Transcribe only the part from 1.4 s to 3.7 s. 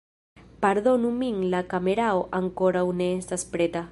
la kamerao ankoraŭ ne estas